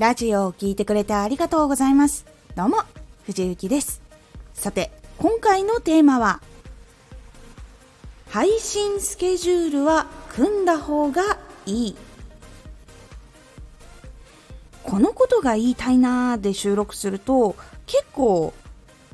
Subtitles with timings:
[0.00, 2.24] ラジオを聴いてくれてありがとうございます。
[2.56, 2.78] どうも、
[3.26, 4.00] 藤幸です。
[4.54, 6.40] さて、今回のテーマは、
[8.30, 11.96] 配信スケジュールは組んだ方がいい。
[14.84, 17.54] このことが言いたいなーで収録すると、
[17.84, 18.54] 結構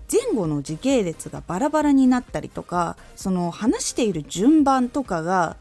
[0.09, 5.57] 前後の時系列がバラバラになったりとかその話している順番とかが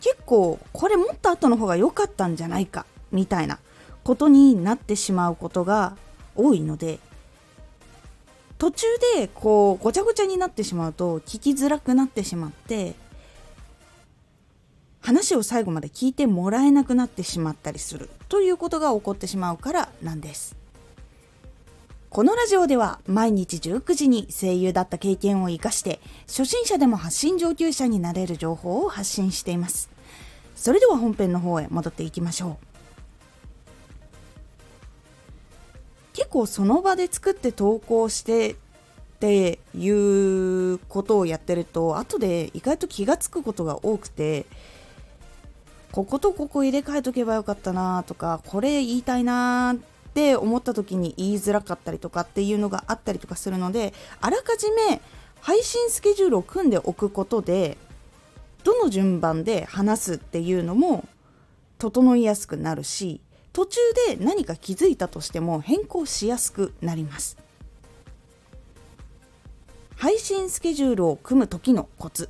[0.00, 3.58] 結構これもっと後の方が良かったんじゃないかみたいな
[4.04, 5.96] ことになってしまうことが
[6.34, 6.98] 多いので
[8.58, 12.94] 途中でこうごちゃごちゃになってしまうと聞きづらくなってしまって
[15.00, 20.56] 話を最後まで聞いてもらえなくなってしまったりするということが起こってしまうからなんです。
[22.08, 29.90] このラジオでは毎日19時に声優だった経験を活かして初心者でも発信上級者になれる情報を発信しています。
[30.54, 32.71] それでは本編の方へ戻っていきましょう。
[36.32, 38.54] 構その場で作って投稿してっ
[39.20, 44.46] ていうことをやってると後で意外と気が付くことが多くて
[45.92, 49.76] こことここ入れ替えとけばよかったなとかこれ言いたいなっ
[50.14, 55.00] て思った時に言いづらかったりとかっていうのがあったりとかするのであらかじめ
[55.40, 57.76] 配信スケジュールを組んでおくことで
[58.64, 61.06] どの順番で話すっていうのも
[61.78, 63.20] 整いやすくなるし
[63.52, 67.36] 途中で何か気づいたとしても変更しやすくなります。
[69.96, 72.28] 配信スケジュールを組む時のコツ。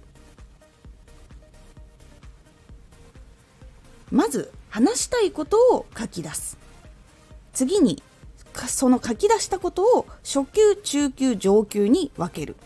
[4.10, 6.58] まず話したいことを書き出す。
[7.52, 8.02] 次に
[8.66, 12.56] その書き出したことを初級中級上級に分ける。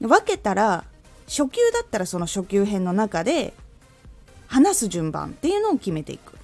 [0.00, 0.84] 分けたら
[1.26, 3.54] 初級だったらその初級編の中で
[4.46, 6.34] 話す順番っていうのを決めていく。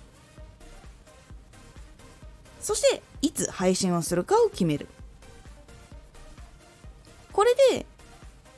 [2.60, 4.86] そしていつ配信をするかを決める。
[7.32, 7.86] これで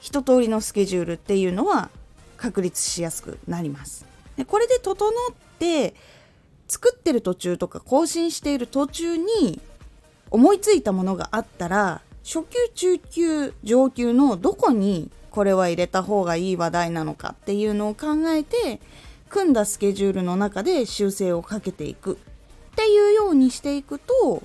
[0.00, 1.90] 一通りのスケジュールっていうのは
[2.36, 4.04] 確立しやすくなります。
[4.36, 5.94] でこれで整って
[6.68, 9.60] 作ってる途中とか更新している途中に
[10.30, 18.80] 思いついたものがあったら初級中級上級のどこにこれは入れた方がいい話題なのかっていうのを考えて
[19.34, 22.12] 組んだスケジュールの中で修正をかけていく。
[22.12, 22.16] っ
[22.76, 24.42] ていうようにしていくと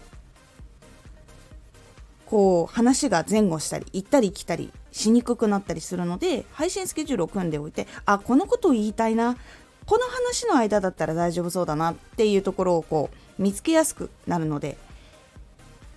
[2.26, 9.38] こう話が前後したり行ったり来たりしにくくなったりするので配信スケジュールを組んでおいてあこのことを言いたいな。
[9.86, 14.78] この話の間だったら大丈夫そうだなっていうところをこう見つけやすくなるので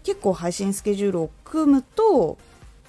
[0.02, 2.38] 結構配信スケジュールを組むと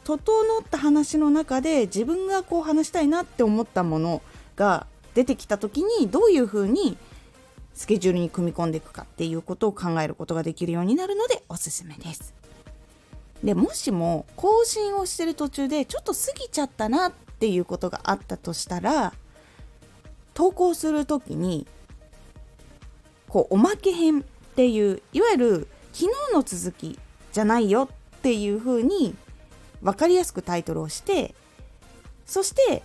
[0.05, 4.21] 整った話の中で自分がこう話したいなって思ったもの
[4.55, 6.97] が出てきた時にどういうふうに
[7.73, 12.33] スケジュールに組み込んでいくかっていうことを考えることができるようになるのでおすすめです。
[13.43, 19.13] でもしも更新をしてる途中でちょっと過ぎちゃったなっていうことがあったとしたら
[20.33, 21.67] 投稿する時に
[23.27, 24.23] こうおまけ編っ
[24.55, 26.97] ていういわゆる昨日の続き
[27.33, 29.13] じゃないよっていう風に
[29.81, 31.35] 分かりやすくタイトルをして
[32.25, 32.81] そして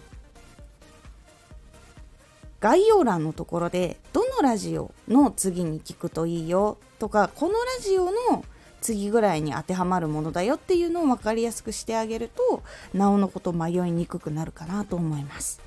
[2.60, 8.44] 概要欄のところでどのラジオの次に聞くといいよとかこのラジオの
[8.80, 12.62] 次ぐらいに当てはまるものだよっていうのを分かりやすくしてあげると
[12.94, 15.60] なおのこと迷いにくくなるかなと思います。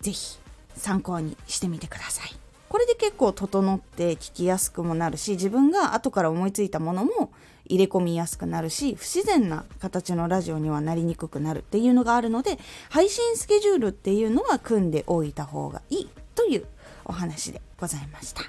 [0.00, 0.38] ぜひ
[0.76, 2.45] 参考にしてみてください。
[2.76, 7.32] これで結構整って聞きやすくもなるし自分が後から思いついたものも
[7.64, 12.58] 入れ込みやすくなるし不自然な形のラジオにはなりにくくなるっていうのがあるので
[12.90, 16.66] 配信スケジュールっていうのは組んでおいた方がいいという
[17.06, 18.42] お話でございました。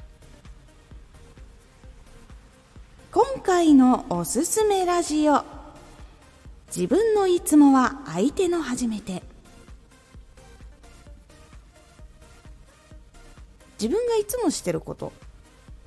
[3.13, 5.45] 今回のおすすめラジオ。
[6.75, 9.23] 自分のいつもは相手の初めて。
[13.79, 15.13] 自分がいつもしてること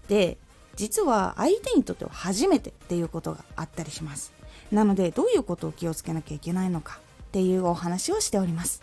[0.09, 0.39] で
[0.77, 4.33] 実は相手にとっては初めてっていうことがあったりします。
[4.73, 8.83] なのでどういうことを気をつけなきゃいけないのかっていうお話をしております。